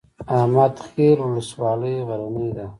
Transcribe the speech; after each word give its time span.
احمد 0.37 0.73
خیل 0.87 1.17
ولسوالۍ 1.23 1.95
غرنۍ 2.07 2.49
ده؟ 2.55 2.65